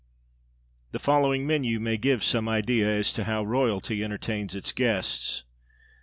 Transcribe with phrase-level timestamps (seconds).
[0.93, 5.43] The following menu may give some idea as to how Royalty entertains its guests.